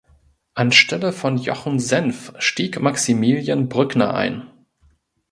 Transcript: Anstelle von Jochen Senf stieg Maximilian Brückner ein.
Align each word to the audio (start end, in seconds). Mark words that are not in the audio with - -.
Anstelle 0.55 1.13
von 1.13 1.37
Jochen 1.37 1.79
Senf 1.79 2.33
stieg 2.39 2.79
Maximilian 2.81 3.69
Brückner 3.69 4.15
ein. 4.15 4.49